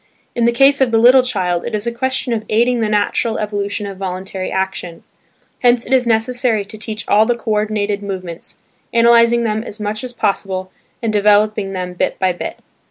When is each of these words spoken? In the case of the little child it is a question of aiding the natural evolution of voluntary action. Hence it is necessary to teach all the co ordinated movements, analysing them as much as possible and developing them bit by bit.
In 0.33 0.45
the 0.45 0.51
case 0.51 0.81
of 0.81 0.89
the 0.91 0.97
little 0.97 1.21
child 1.21 1.63
it 1.63 1.75
is 1.75 1.85
a 1.85 1.91
question 1.91 2.33
of 2.33 2.43
aiding 2.49 2.79
the 2.79 2.89
natural 2.89 3.37
evolution 3.37 3.85
of 3.85 3.99
voluntary 3.99 4.51
action. 4.51 5.03
Hence 5.59 5.85
it 5.85 5.93
is 5.93 6.07
necessary 6.07 6.65
to 6.65 6.75
teach 6.79 7.07
all 7.07 7.27
the 7.27 7.35
co 7.37 7.51
ordinated 7.51 8.01
movements, 8.01 8.57
analysing 8.91 9.43
them 9.43 9.61
as 9.63 9.79
much 9.79 10.03
as 10.03 10.11
possible 10.11 10.71
and 11.03 11.13
developing 11.13 11.73
them 11.73 11.93
bit 11.93 12.17
by 12.17 12.31
bit. 12.33 12.57